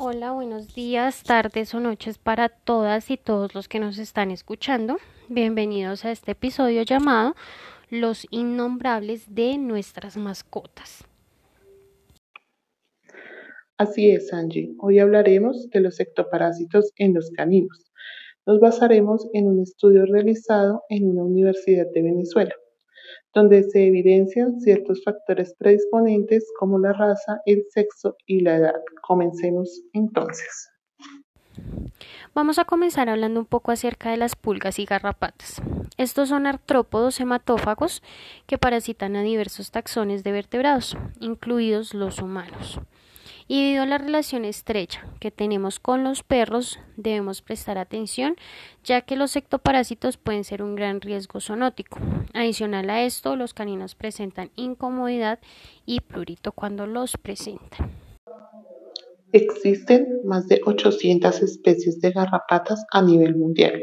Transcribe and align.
Hola, 0.00 0.30
buenos 0.30 0.76
días, 0.76 1.24
tardes 1.24 1.74
o 1.74 1.80
noches 1.80 2.18
para 2.18 2.48
todas 2.48 3.10
y 3.10 3.16
todos 3.16 3.56
los 3.56 3.66
que 3.66 3.80
nos 3.80 3.98
están 3.98 4.30
escuchando. 4.30 4.98
Bienvenidos 5.28 6.04
a 6.04 6.12
este 6.12 6.30
episodio 6.30 6.82
llamado 6.82 7.34
Los 7.90 8.24
innombrables 8.30 9.34
de 9.34 9.58
nuestras 9.58 10.16
mascotas. 10.16 11.04
Así 13.76 14.12
es, 14.12 14.32
Angie. 14.32 14.72
Hoy 14.78 15.00
hablaremos 15.00 15.68
de 15.70 15.80
los 15.80 15.98
ectoparásitos 15.98 16.92
en 16.94 17.14
los 17.14 17.32
caninos. 17.32 17.90
Nos 18.46 18.60
basaremos 18.60 19.26
en 19.32 19.48
un 19.48 19.62
estudio 19.62 20.06
realizado 20.06 20.84
en 20.90 21.08
una 21.08 21.24
universidad 21.24 21.86
de 21.92 22.02
Venezuela 22.02 22.54
donde 23.34 23.62
se 23.64 23.86
evidencian 23.86 24.60
ciertos 24.60 25.02
factores 25.04 25.54
predisponentes 25.58 26.50
como 26.58 26.78
la 26.78 26.92
raza, 26.92 27.40
el 27.46 27.64
sexo 27.70 28.16
y 28.26 28.40
la 28.40 28.56
edad. 28.56 28.80
Comencemos 29.02 29.82
entonces. 29.92 30.70
Vamos 32.34 32.58
a 32.58 32.64
comenzar 32.64 33.08
hablando 33.08 33.40
un 33.40 33.46
poco 33.46 33.72
acerca 33.72 34.10
de 34.10 34.16
las 34.16 34.36
pulgas 34.36 34.78
y 34.78 34.84
garrapatas. 34.84 35.60
Estos 35.96 36.28
son 36.28 36.46
artrópodos 36.46 37.18
hematófagos 37.20 38.02
que 38.46 38.58
parasitan 38.58 39.16
a 39.16 39.22
diversos 39.22 39.70
taxones 39.70 40.22
de 40.22 40.32
vertebrados, 40.32 40.96
incluidos 41.20 41.94
los 41.94 42.20
humanos. 42.20 42.80
Y 43.50 43.62
debido 43.62 43.82
a 43.84 43.86
la 43.86 43.96
relación 43.96 44.44
estrecha 44.44 45.06
que 45.20 45.30
tenemos 45.30 45.80
con 45.80 46.04
los 46.04 46.22
perros, 46.22 46.78
debemos 46.98 47.40
prestar 47.40 47.78
atención, 47.78 48.36
ya 48.84 49.00
que 49.00 49.16
los 49.16 49.34
ectoparásitos 49.36 50.18
pueden 50.18 50.44
ser 50.44 50.62
un 50.62 50.74
gran 50.74 51.00
riesgo 51.00 51.40
zoonótico. 51.40 51.98
Adicional 52.34 52.90
a 52.90 53.02
esto, 53.04 53.36
los 53.36 53.54
caninos 53.54 53.94
presentan 53.94 54.50
incomodidad 54.54 55.38
y 55.86 56.00
prurito 56.00 56.52
cuando 56.52 56.86
los 56.86 57.16
presentan. 57.16 57.90
Existen 59.32 60.20
más 60.24 60.46
de 60.48 60.60
800 60.64 61.42
especies 61.42 62.00
de 62.00 62.10
garrapatas 62.10 62.84
a 62.92 63.00
nivel 63.00 63.34
mundial. 63.34 63.80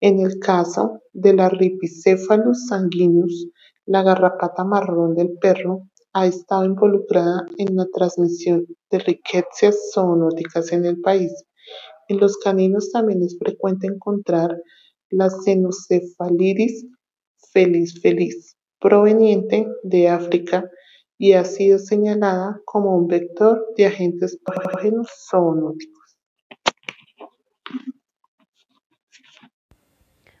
En 0.00 0.20
el 0.20 0.38
caso 0.38 1.00
de 1.12 1.34
la 1.34 1.48
Ripicephalus 1.48 2.66
sanguineus, 2.68 3.48
la 3.84 4.02
garrapata 4.02 4.64
marrón 4.64 5.14
del 5.16 5.38
perro, 5.40 5.88
ha 6.12 6.26
estado 6.26 6.64
involucrada 6.64 7.46
en 7.58 7.76
la 7.76 7.86
transmisión 7.92 8.66
de 8.90 8.98
riquezas 8.98 9.76
zoonóticas 9.92 10.72
en 10.72 10.84
el 10.84 11.00
país. 11.00 11.32
En 12.08 12.18
los 12.18 12.36
caninos 12.38 12.90
también 12.90 13.22
es 13.22 13.38
frecuente 13.38 13.86
encontrar 13.86 14.56
la 15.10 15.30
Cenocefalidis 15.30 16.86
feliz 17.52 18.00
feliz, 18.00 18.56
proveniente 18.80 19.68
de 19.82 20.08
África 20.08 20.68
y 21.18 21.34
ha 21.34 21.44
sido 21.44 21.78
señalada 21.78 22.60
como 22.64 22.96
un 22.96 23.06
vector 23.06 23.64
de 23.76 23.86
agentes 23.86 24.38
patógenos 24.44 25.08
zoonóticos. 25.30 26.18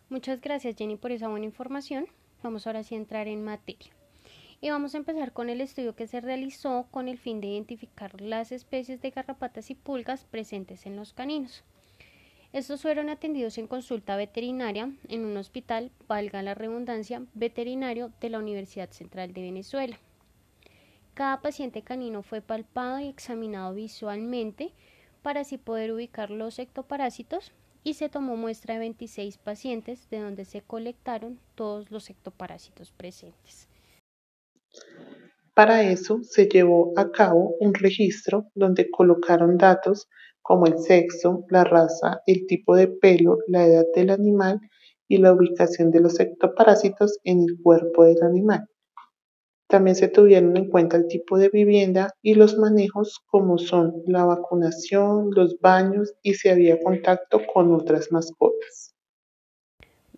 Muchas 0.08 0.40
gracias 0.40 0.76
Jenny 0.76 0.96
por 0.96 1.12
esa 1.12 1.28
buena 1.28 1.46
información. 1.46 2.06
Vamos 2.42 2.66
ahora 2.66 2.82
sí 2.82 2.94
a 2.94 2.98
entrar 2.98 3.28
en 3.28 3.44
materia. 3.44 3.92
Y 4.64 4.70
vamos 4.70 4.94
a 4.94 4.98
empezar 4.98 5.32
con 5.32 5.50
el 5.50 5.60
estudio 5.60 5.96
que 5.96 6.06
se 6.06 6.20
realizó 6.20 6.86
con 6.92 7.08
el 7.08 7.18
fin 7.18 7.40
de 7.40 7.48
identificar 7.48 8.20
las 8.20 8.52
especies 8.52 9.02
de 9.02 9.10
garrapatas 9.10 9.70
y 9.70 9.74
pulgas 9.74 10.24
presentes 10.24 10.86
en 10.86 10.94
los 10.94 11.12
caninos. 11.12 11.64
Estos 12.52 12.82
fueron 12.82 13.08
atendidos 13.08 13.58
en 13.58 13.66
consulta 13.66 14.14
veterinaria 14.14 14.92
en 15.08 15.24
un 15.24 15.36
hospital, 15.36 15.90
valga 16.06 16.42
la 16.42 16.54
redundancia, 16.54 17.24
veterinario 17.34 18.12
de 18.20 18.30
la 18.30 18.38
Universidad 18.38 18.88
Central 18.92 19.32
de 19.32 19.42
Venezuela. 19.42 19.98
Cada 21.14 21.42
paciente 21.42 21.82
canino 21.82 22.22
fue 22.22 22.40
palpado 22.40 23.00
y 23.00 23.08
examinado 23.08 23.74
visualmente 23.74 24.70
para 25.22 25.40
así 25.40 25.58
poder 25.58 25.90
ubicar 25.90 26.30
los 26.30 26.60
ectoparásitos 26.60 27.50
y 27.82 27.94
se 27.94 28.08
tomó 28.08 28.36
muestra 28.36 28.74
de 28.74 28.80
26 28.80 29.38
pacientes 29.38 30.08
de 30.08 30.20
donde 30.20 30.44
se 30.44 30.62
colectaron 30.62 31.40
todos 31.56 31.90
los 31.90 32.08
ectoparásitos 32.10 32.92
presentes. 32.92 33.66
Para 35.54 35.82
eso 35.82 36.20
se 36.22 36.48
llevó 36.48 36.94
a 36.96 37.10
cabo 37.10 37.56
un 37.60 37.74
registro 37.74 38.46
donde 38.54 38.90
colocaron 38.90 39.58
datos 39.58 40.08
como 40.40 40.66
el 40.66 40.78
sexo, 40.78 41.44
la 41.50 41.62
raza, 41.62 42.22
el 42.26 42.46
tipo 42.46 42.74
de 42.74 42.88
pelo, 42.88 43.38
la 43.48 43.66
edad 43.66 43.84
del 43.94 44.10
animal 44.10 44.60
y 45.08 45.18
la 45.18 45.34
ubicación 45.34 45.90
de 45.90 46.00
los 46.00 46.18
ectoparásitos 46.18 47.18
en 47.24 47.42
el 47.42 47.60
cuerpo 47.62 48.04
del 48.04 48.22
animal. 48.22 48.66
También 49.68 49.94
se 49.96 50.08
tuvieron 50.08 50.56
en 50.56 50.70
cuenta 50.70 50.96
el 50.96 51.06
tipo 51.06 51.38
de 51.38 51.50
vivienda 51.50 52.14
y 52.22 52.34
los 52.34 52.56
manejos 52.56 53.20
como 53.26 53.58
son 53.58 54.02
la 54.06 54.24
vacunación, 54.24 55.30
los 55.34 55.58
baños 55.60 56.14
y 56.22 56.34
si 56.34 56.48
había 56.48 56.80
contacto 56.80 57.40
con 57.52 57.74
otras 57.74 58.10
mascotas. 58.10 58.91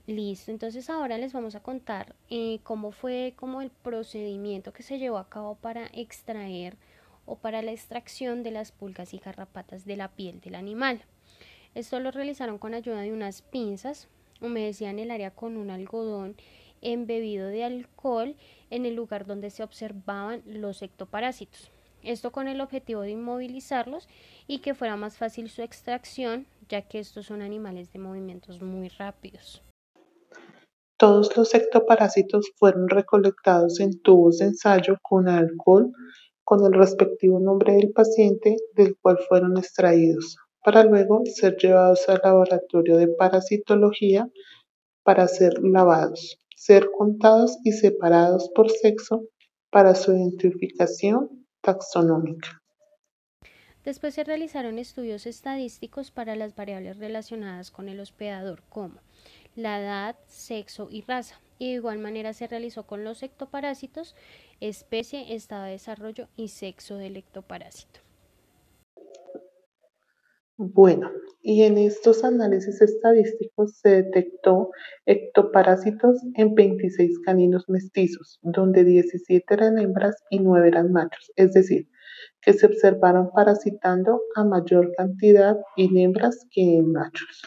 Listo, 0.07 0.51
entonces 0.51 0.91
ahora 0.91 1.17
les 1.17 1.33
vamos 1.33 1.55
a 1.55 1.63
contar 1.63 2.15
eh, 2.29 2.59
cómo 2.63 2.91
fue 2.91 3.33
como 3.37 3.63
el 3.63 3.71
procedimiento 3.71 4.71
que 4.75 4.83
se 4.83 4.99
llevó 4.99 5.17
a 5.17 5.31
cabo 5.31 5.55
para 5.55 5.87
extraer 5.95 6.77
o 7.25 7.37
para 7.37 7.63
la 7.63 7.73
extracción 7.73 8.43
de 8.43 8.51
las 8.51 8.71
pulgas 8.71 9.15
y 9.15 9.19
garrapatas 9.19 9.87
de 9.87 9.97
la 9.97 10.09
piel 10.09 10.43
del 10.43 10.57
animal. 10.57 11.01
Esto 11.75 12.01
lo 12.01 12.11
realizaron 12.11 12.59
con 12.59 12.75
ayuda 12.75 13.01
de 13.01 13.15
unas 13.15 13.41
pinzas, 13.41 14.09
humedecían 14.43 14.99
el 14.99 15.11
área 15.11 15.31
con 15.31 15.57
un 15.57 15.71
algodón 15.71 16.37
embebido 16.83 17.49
de 17.49 17.65
alcohol 17.65 18.37
en 18.69 18.85
el 18.85 18.95
lugar 18.95 19.25
donde 19.25 19.49
se 19.49 19.63
observaban 19.63 20.43
los 20.45 20.83
ectoparásitos. 20.83 21.71
Esto 22.03 22.31
con 22.31 22.47
el 22.47 22.61
objetivo 22.61 23.01
de 23.01 23.13
inmovilizarlos 23.13 24.07
y 24.47 24.59
que 24.59 24.75
fuera 24.75 24.97
más 24.97 25.17
fácil 25.17 25.49
su 25.49 25.63
extracción, 25.63 26.47
ya 26.69 26.83
que 26.83 26.99
estos 26.99 27.25
son 27.25 27.41
animales 27.41 27.91
de 27.91 28.01
movimientos 28.01 28.61
muy 28.61 28.89
rápidos. 28.89 29.63
Todos 30.97 31.37
los 31.37 31.55
ectoparásitos 31.55 32.53
fueron 32.57 32.89
recolectados 32.89 33.81
en 33.81 34.01
tubos 34.01 34.39
de 34.39 34.47
ensayo 34.47 34.97
con 35.03 35.29
alcohol 35.29 35.91
con 36.45 36.65
el 36.65 36.73
respectivo 36.73 37.41
nombre 37.41 37.73
del 37.75 37.91
paciente 37.93 38.57
del 38.75 38.97
cual 38.99 39.19
fueron 39.29 39.57
extraídos, 39.57 40.37
para 40.63 40.85
luego 40.85 41.23
ser 41.25 41.57
llevados 41.57 42.09
al 42.09 42.21
laboratorio 42.23 42.97
de 42.97 43.09
parasitología 43.09 44.29
para 45.03 45.27
ser 45.27 45.55
lavados, 45.63 46.39
ser 46.57 46.91
contados 46.97 47.59
y 47.65 47.73
separados 47.73 48.51
por 48.55 48.71
sexo 48.71 49.25
para 49.71 49.95
su 49.95 50.13
identificación 50.13 51.47
taxonómica. 51.61 52.63
Después 53.85 54.15
se 54.15 54.25
realizaron 54.25 54.79
estudios 54.79 55.27
estadísticos 55.27 56.11
para 56.11 56.37
las 56.37 56.55
variables 56.55 56.99
relacionadas 56.99 57.71
con 57.71 57.89
el 57.89 58.01
hospedador, 58.01 58.63
como 58.71 59.01
la 59.57 59.81
edad, 59.81 60.17
sexo 60.27 60.89
y 60.91 61.03
raza. 61.03 61.41
Y 61.59 61.69
de 61.69 61.75
igual 61.75 61.99
manera 61.99 62.33
se 62.33 62.47
realizó 62.47 62.87
con 62.87 63.05
los 63.05 63.23
ectoparásitos, 63.23 64.15
especie, 64.61 65.35
estado 65.35 65.65
de 65.65 65.73
desarrollo 65.73 66.29
y 66.37 66.49
sexo 66.49 66.97
del 66.97 67.17
ectoparásito. 67.17 68.01
Bueno, 70.57 71.11
y 71.43 71.63
en 71.65 71.79
estos 71.79 72.23
análisis 72.23 72.81
estadísticos 72.81 73.77
se 73.79 74.03
detectó 74.03 74.71
ectoparásitos 75.05 76.23
en 76.37 76.55
26 76.55 77.19
caninos 77.21 77.65
mestizos, 77.69 78.39
donde 78.43 78.85
17 78.85 79.53
eran 79.53 79.79
hembras 79.79 80.15
y 80.31 80.39
9 80.39 80.69
eran 80.69 80.93
machos, 80.93 81.33
es 81.35 81.53
decir, 81.53 81.89
que 82.41 82.53
se 82.53 82.67
observaron 82.67 83.31
parasitando 83.33 84.21
a 84.37 84.45
mayor 84.45 84.93
cantidad 84.97 85.59
en 85.77 85.97
hembras 85.97 86.47
que 86.53 86.77
en 86.77 86.93
machos. 86.93 87.43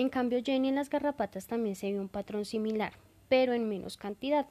En 0.00 0.08
cambio, 0.08 0.40
Jenny 0.42 0.70
en 0.70 0.76
las 0.76 0.88
garrapatas 0.88 1.46
también 1.46 1.76
se 1.76 1.90
vio 1.90 2.00
un 2.00 2.08
patrón 2.08 2.46
similar, 2.46 2.94
pero 3.28 3.52
en 3.52 3.68
menos 3.68 3.98
cantidad, 3.98 4.46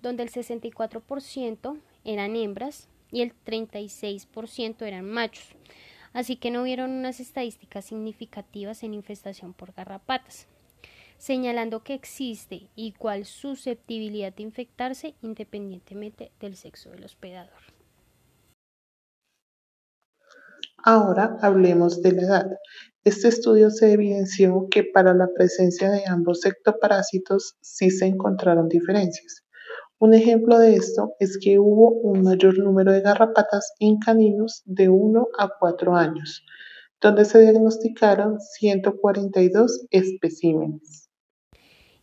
donde 0.00 0.22
el 0.22 0.30
64% 0.30 1.78
eran 2.04 2.36
hembras 2.36 2.88
y 3.12 3.20
el 3.20 3.34
36% 3.44 4.86
eran 4.86 5.04
machos. 5.04 5.54
Así 6.14 6.36
que 6.36 6.50
no 6.50 6.62
hubieron 6.62 6.90
unas 6.90 7.20
estadísticas 7.20 7.84
significativas 7.84 8.82
en 8.82 8.94
infestación 8.94 9.52
por 9.52 9.74
garrapatas, 9.74 10.46
señalando 11.18 11.84
que 11.84 11.92
existe 11.92 12.70
igual 12.74 13.26
susceptibilidad 13.26 14.32
de 14.32 14.44
infectarse 14.44 15.14
independientemente 15.20 16.32
del 16.40 16.56
sexo 16.56 16.88
del 16.88 17.04
hospedador. 17.04 17.60
Ahora 20.82 21.36
hablemos 21.42 22.00
de 22.02 22.12
la 22.12 22.22
edad. 22.22 22.58
Este 23.08 23.28
estudio 23.28 23.70
se 23.70 23.90
evidenció 23.90 24.68
que 24.70 24.84
para 24.84 25.14
la 25.14 25.28
presencia 25.34 25.90
de 25.90 26.04
ambos 26.06 26.44
ectoparásitos 26.44 27.56
sí 27.62 27.88
se 27.88 28.04
encontraron 28.04 28.68
diferencias. 28.68 29.46
Un 29.98 30.12
ejemplo 30.12 30.58
de 30.58 30.74
esto 30.74 31.14
es 31.18 31.38
que 31.42 31.58
hubo 31.58 31.92
un 32.02 32.20
mayor 32.22 32.58
número 32.58 32.92
de 32.92 33.00
garrapatas 33.00 33.72
en 33.80 33.96
caninos 33.98 34.60
de 34.66 34.90
1 34.90 35.26
a 35.38 35.48
4 35.58 35.96
años, 35.96 36.44
donde 37.00 37.24
se 37.24 37.40
diagnosticaron 37.40 38.40
142 38.40 39.86
especímenes. 39.90 41.08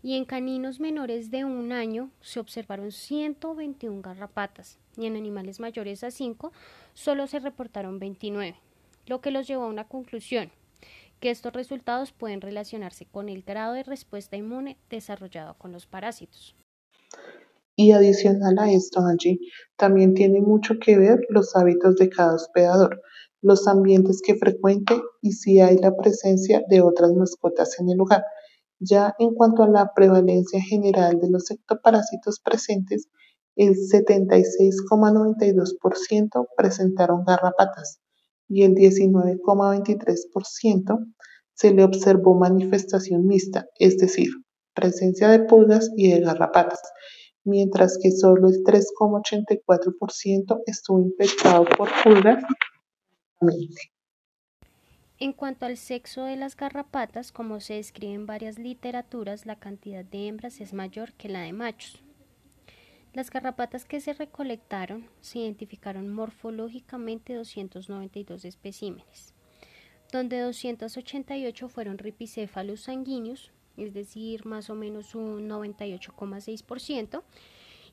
y 0.01 0.17
en 0.17 0.25
caninos 0.25 0.79
menores 0.79 1.29
de 1.29 1.45
un 1.45 1.71
año 1.71 2.09
se 2.21 2.39
observaron 2.39 2.91
121 2.91 4.01
garrapatas 4.01 4.79
y 4.97 5.05
en 5.05 5.17
animales 5.17 5.59
mayores 5.59 6.03
a 6.03 6.09
5 6.09 6.51
solo 6.95 7.27
se 7.27 7.37
reportaron 7.37 7.99
29, 7.99 8.55
lo 9.05 9.21
que 9.21 9.29
los 9.29 9.45
llevó 9.47 9.65
a 9.65 9.67
una 9.67 9.87
conclusión, 9.87 10.51
que 11.19 11.31
estos 11.31 11.53
resultados 11.53 12.11
pueden 12.11 12.41
relacionarse 12.41 13.05
con 13.05 13.29
el 13.29 13.43
grado 13.43 13.73
de 13.73 13.83
respuesta 13.83 14.35
inmune 14.35 14.77
desarrollado 14.89 15.55
con 15.57 15.71
los 15.71 15.85
parásitos. 15.85 16.55
Y 17.75 17.91
adicional 17.91 18.57
a 18.59 18.71
esto, 18.71 19.01
Angie, 19.01 19.39
también 19.75 20.13
tiene 20.13 20.41
mucho 20.41 20.75
que 20.79 20.97
ver 20.97 21.19
los 21.29 21.55
hábitos 21.55 21.95
de 21.97 22.09
cada 22.09 22.35
hospedador, 22.35 23.01
los 23.41 23.67
ambientes 23.67 24.21
que 24.25 24.35
frecuente 24.35 25.01
y 25.21 25.33
si 25.33 25.59
hay 25.59 25.77
la 25.77 25.93
presencia 25.95 26.63
de 26.69 26.81
otras 26.81 27.11
mascotas 27.13 27.79
en 27.79 27.89
el 27.89 27.97
lugar. 27.97 28.23
Ya 28.79 29.13
en 29.19 29.33
cuanto 29.33 29.63
a 29.63 29.69
la 29.69 29.93
prevalencia 29.93 30.61
general 30.61 31.19
de 31.19 31.29
los 31.29 31.51
ectoparásitos 31.51 32.39
presentes, 32.39 33.09
el 33.57 33.75
76,92% 33.75 36.47
presentaron 36.57 37.25
garrapatas 37.25 37.99
y 38.47 38.63
el 38.63 38.75
19,23% 38.75 41.13
se 41.53 41.73
le 41.73 41.83
observó 41.83 42.35
manifestación 42.35 43.25
mixta, 43.25 43.65
es 43.79 43.97
decir, 43.97 44.27
presencia 44.73 45.29
de 45.29 45.39
pulgas 45.39 45.89
y 45.95 46.11
de 46.11 46.19
garrapatas, 46.19 46.81
mientras 47.43 47.97
que 48.01 48.11
solo 48.11 48.49
el 48.49 48.63
3,84% 48.63 50.61
estuvo 50.65 50.99
infectado 50.99 51.65
por 51.77 51.89
pulgas. 52.03 52.43
En 55.17 55.31
cuanto 55.31 55.65
al 55.65 55.77
sexo 55.77 56.25
de 56.25 56.35
las 56.35 56.57
garrapatas, 56.57 57.31
como 57.31 57.61
se 57.61 57.75
describe 57.75 58.13
en 58.13 58.25
varias 58.25 58.59
literaturas, 58.59 59.45
la 59.45 59.57
cantidad 59.57 60.03
de 60.03 60.27
hembras 60.27 60.59
es 60.59 60.73
mayor 60.73 61.13
que 61.13 61.29
la 61.29 61.39
de 61.41 61.53
machos. 61.53 62.04
Las 63.15 63.29
garrapatas 63.29 63.85
que 63.85 64.01
se 64.01 64.11
recolectaron 64.11 65.07
se 65.21 65.39
identificaron 65.39 66.13
morfológicamente 66.13 67.33
292 67.33 68.43
especímenes, 68.43 69.33
donde 70.11 70.41
288 70.41 71.69
fueron 71.69 71.97
ripicéfalos 71.97 72.81
sanguíneos, 72.81 73.53
es 73.77 73.93
decir, 73.93 74.45
más 74.45 74.69
o 74.69 74.75
menos 74.75 75.15
un 75.15 75.47
98,6%, 75.47 77.23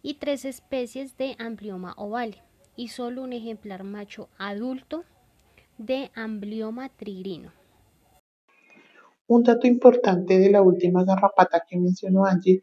y 0.03 0.15
tres 0.15 0.45
especies 0.45 1.17
de 1.17 1.37
amblioma 1.39 1.95
ovale, 1.97 2.43
y 2.75 2.89
solo 2.89 3.23
un 3.23 3.33
ejemplar 3.33 3.85
macho 3.85 4.29
adulto 4.39 5.05
de 5.79 6.11
amblioma 6.17 6.89
trigrino. 6.89 7.53
Un 9.29 9.45
dato 9.45 9.69
importante 9.69 10.41
de 10.41 10.51
la 10.51 10.63
última 10.63 11.05
garrapata 11.05 11.63
que 11.65 11.79
mencionó 11.79 12.25
Angie 12.25 12.61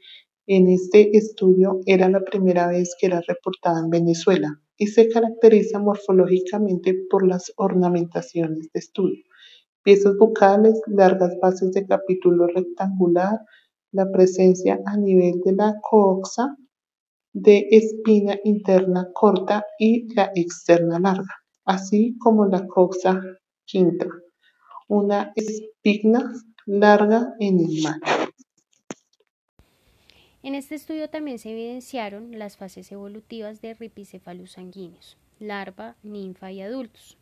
en 0.49 0.67
este 0.67 1.15
estudio 1.15 1.79
era 1.85 2.09
la 2.09 2.21
primera 2.21 2.67
vez 2.67 2.95
que 2.99 3.07
era 3.07 3.21
reportada 3.21 3.79
en 3.79 3.89
Venezuela 3.89 4.59
y 4.77 4.87
se 4.87 5.07
caracteriza 5.07 5.79
morfológicamente 5.79 6.95
por 7.09 7.25
las 7.25 7.53
ornamentaciones 7.55 8.69
de 8.73 8.79
estudio, 8.79 9.23
piezas 9.83 10.17
bucales, 10.17 10.81
largas 10.87 11.37
bases 11.41 11.71
de 11.71 11.85
capítulo 11.85 12.47
rectangular, 12.47 13.39
la 13.91 14.11
presencia 14.11 14.79
a 14.85 14.97
nivel 14.97 15.39
de 15.45 15.53
la 15.53 15.75
coxa 15.81 16.57
de 17.31 17.67
espina 17.71 18.37
interna 18.43 19.07
corta 19.13 19.63
y 19.79 20.13
la 20.13 20.31
externa 20.35 20.99
larga 20.99 21.39
así 21.69 22.17
como 22.17 22.47
la 22.47 22.65
coxa 22.65 23.21
quinta, 23.65 24.07
una 24.87 25.31
espigna 25.35 26.33
larga 26.65 27.35
en 27.39 27.59
el 27.59 27.83
macho. 27.83 28.18
En 30.41 30.55
este 30.55 30.75
estudio 30.75 31.09
también 31.09 31.37
se 31.37 31.51
evidenciaron 31.51 32.39
las 32.39 32.55
fases 32.55 32.89
evolutivas 32.93 33.61
de 33.61 33.73
ripicephalus 33.73 34.53
sanguíneos, 34.53 35.17
larva, 35.37 35.97
ninfa 36.01 36.49
y 36.49 36.61
adultos, 36.61 37.17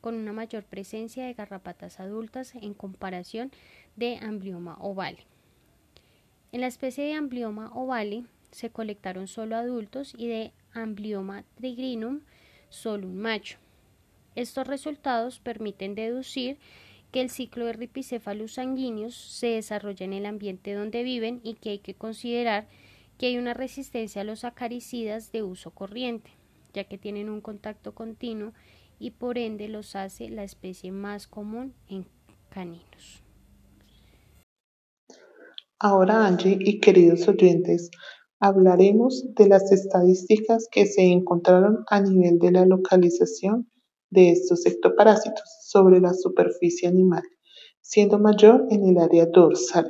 con 0.00 0.14
una 0.14 0.32
mayor 0.32 0.62
presencia 0.62 1.26
de 1.26 1.34
garrapatas 1.34 1.98
adultas 1.98 2.54
en 2.54 2.74
comparación 2.74 3.50
de 3.96 4.18
amblioma 4.18 4.76
ovale. 4.78 5.26
En 6.52 6.60
la 6.60 6.68
especie 6.68 7.04
de 7.04 7.14
amblioma 7.14 7.72
ovale 7.74 8.24
se 8.52 8.70
colectaron 8.70 9.26
solo 9.26 9.56
adultos 9.56 10.14
y 10.16 10.28
de 10.28 10.52
amblioma 10.72 11.42
trigrinum 11.56 12.20
solo 12.68 13.08
un 13.08 13.16
macho. 13.16 13.58
Estos 14.36 14.68
resultados 14.68 15.40
permiten 15.40 15.96
deducir 15.96 16.56
que 17.10 17.20
el 17.20 17.30
ciclo 17.30 17.66
de 17.66 17.72
ripicéfalos 17.72 18.54
sanguíneos 18.54 19.14
se 19.14 19.48
desarrolla 19.48 20.04
en 20.04 20.12
el 20.12 20.26
ambiente 20.26 20.74
donde 20.74 21.02
viven 21.02 21.40
y 21.42 21.54
que 21.54 21.70
hay 21.70 21.78
que 21.78 21.94
considerar 21.94 22.68
que 23.18 23.26
hay 23.26 23.38
una 23.38 23.54
resistencia 23.54 24.22
a 24.22 24.24
los 24.24 24.44
acaricidas 24.44 25.32
de 25.32 25.42
uso 25.42 25.72
corriente, 25.72 26.30
ya 26.72 26.84
que 26.84 26.98
tienen 26.98 27.28
un 27.28 27.40
contacto 27.40 27.94
continuo 27.94 28.52
y 28.98 29.10
por 29.10 29.38
ende 29.38 29.68
los 29.68 29.96
hace 29.96 30.28
la 30.28 30.44
especie 30.44 30.92
más 30.92 31.26
común 31.26 31.74
en 31.88 32.06
caninos. 32.48 33.22
Ahora, 35.78 36.26
Angie 36.26 36.58
y 36.60 36.78
queridos 36.80 37.26
oyentes, 37.26 37.90
hablaremos 38.38 39.34
de 39.34 39.48
las 39.48 39.72
estadísticas 39.72 40.68
que 40.70 40.86
se 40.86 41.02
encontraron 41.02 41.84
a 41.88 42.00
nivel 42.00 42.38
de 42.38 42.52
la 42.52 42.66
localización 42.66 43.68
de 44.10 44.30
estos 44.30 44.66
ectoparásitos 44.66 45.44
sobre 45.62 46.00
la 46.00 46.12
superficie 46.12 46.88
animal, 46.88 47.22
siendo 47.80 48.18
mayor 48.18 48.66
en 48.70 48.88
el 48.88 48.98
área 48.98 49.26
dorsal. 49.26 49.88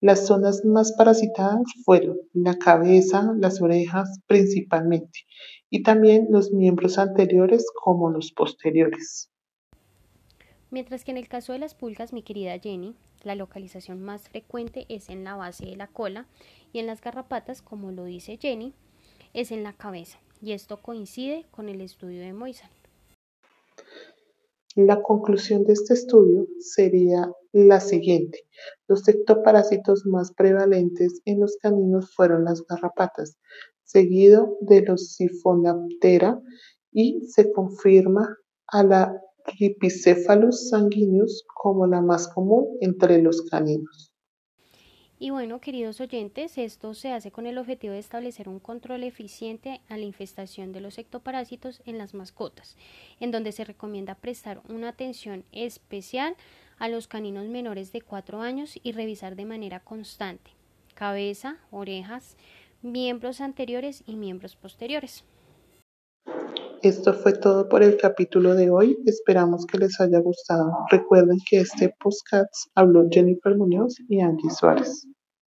Las 0.00 0.26
zonas 0.26 0.64
más 0.64 0.92
parasitadas 0.96 1.60
fueron 1.84 2.16
la 2.32 2.54
cabeza, 2.54 3.34
las 3.36 3.60
orejas 3.60 4.20
principalmente, 4.26 5.20
y 5.68 5.82
también 5.82 6.28
los 6.30 6.52
miembros 6.52 6.96
anteriores 6.96 7.66
como 7.74 8.10
los 8.10 8.32
posteriores. 8.32 9.30
Mientras 10.70 11.04
que 11.04 11.10
en 11.10 11.18
el 11.18 11.28
caso 11.28 11.52
de 11.52 11.58
las 11.58 11.74
pulgas, 11.74 12.12
mi 12.12 12.22
querida 12.22 12.58
Jenny, 12.58 12.94
la 13.24 13.34
localización 13.34 14.00
más 14.00 14.28
frecuente 14.28 14.86
es 14.88 15.10
en 15.10 15.24
la 15.24 15.36
base 15.36 15.66
de 15.66 15.76
la 15.76 15.88
cola 15.88 16.26
y 16.72 16.78
en 16.78 16.86
las 16.86 17.00
garrapatas, 17.00 17.60
como 17.60 17.90
lo 17.90 18.04
dice 18.04 18.38
Jenny, 18.40 18.72
es 19.34 19.52
en 19.52 19.62
la 19.62 19.72
cabeza. 19.72 20.18
Y 20.40 20.52
esto 20.52 20.80
coincide 20.80 21.44
con 21.50 21.68
el 21.68 21.82
estudio 21.82 22.20
de 22.20 22.32
Moisal. 22.32 22.70
La 24.76 25.02
conclusión 25.02 25.64
de 25.64 25.72
este 25.72 25.94
estudio 25.94 26.46
sería 26.60 27.28
la 27.52 27.80
siguiente: 27.80 28.38
los 28.86 29.08
ectoparásitos 29.08 30.06
más 30.06 30.32
prevalentes 30.32 31.20
en 31.24 31.40
los 31.40 31.56
caninos 31.56 32.14
fueron 32.14 32.44
las 32.44 32.64
garrapatas, 32.68 33.36
seguido 33.82 34.58
de 34.60 34.82
los 34.82 35.14
Siphonaptera 35.14 36.40
y 36.92 37.20
se 37.26 37.50
confirma 37.50 38.36
a 38.68 38.84
la 38.84 39.20
Rhipicephalus 39.58 40.68
sanguineus 40.68 41.44
como 41.60 41.88
la 41.88 42.00
más 42.00 42.28
común 42.28 42.68
entre 42.80 43.20
los 43.20 43.42
caninos. 43.42 44.09
Y 45.22 45.28
bueno, 45.28 45.60
queridos 45.60 46.00
oyentes, 46.00 46.56
esto 46.56 46.94
se 46.94 47.12
hace 47.12 47.30
con 47.30 47.46
el 47.46 47.58
objetivo 47.58 47.92
de 47.92 47.98
establecer 47.98 48.48
un 48.48 48.58
control 48.58 49.04
eficiente 49.04 49.82
a 49.90 49.98
la 49.98 50.06
infestación 50.06 50.72
de 50.72 50.80
los 50.80 50.96
ectoparásitos 50.96 51.82
en 51.84 51.98
las 51.98 52.14
mascotas, 52.14 52.74
en 53.20 53.30
donde 53.30 53.52
se 53.52 53.64
recomienda 53.64 54.14
prestar 54.14 54.62
una 54.70 54.88
atención 54.88 55.44
especial 55.52 56.36
a 56.78 56.88
los 56.88 57.06
caninos 57.06 57.48
menores 57.48 57.92
de 57.92 58.00
4 58.00 58.40
años 58.40 58.80
y 58.82 58.92
revisar 58.92 59.36
de 59.36 59.44
manera 59.44 59.80
constante 59.80 60.52
cabeza, 60.94 61.58
orejas, 61.70 62.38
miembros 62.80 63.42
anteriores 63.42 64.02
y 64.06 64.16
miembros 64.16 64.56
posteriores. 64.56 65.24
Esto 66.82 67.12
fue 67.12 67.34
todo 67.34 67.68
por 67.68 67.82
el 67.82 67.98
capítulo 67.98 68.54
de 68.54 68.70
hoy. 68.70 68.96
Esperamos 69.04 69.66
que 69.66 69.76
les 69.76 70.00
haya 70.00 70.18
gustado. 70.20 70.72
Recuerden 70.90 71.36
que 71.48 71.60
este 71.60 71.94
podcast 72.00 72.54
habló 72.74 73.06
Jennifer 73.10 73.54
Muñoz 73.54 73.96
y 74.08 74.20
Angie 74.20 74.48
Suárez. 74.50 75.06